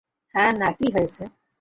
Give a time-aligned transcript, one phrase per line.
[0.35, 1.23] হা-না, কী হয়েছে?